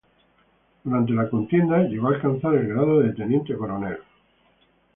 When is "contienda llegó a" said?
1.29-2.15